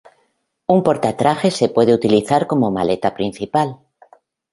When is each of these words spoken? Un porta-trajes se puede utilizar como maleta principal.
Un 0.65 0.81
porta-trajes 0.81 1.55
se 1.55 1.69
puede 1.69 1.93
utilizar 1.93 2.47
como 2.47 2.71
maleta 2.71 3.13
principal. 3.13 3.77